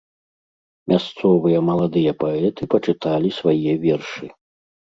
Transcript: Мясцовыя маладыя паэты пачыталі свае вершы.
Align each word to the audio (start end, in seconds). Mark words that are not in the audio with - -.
Мясцовыя 0.93 1.59
маладыя 1.69 2.13
паэты 2.25 2.63
пачыталі 2.75 3.29
свае 3.39 3.73
вершы. 3.89 4.25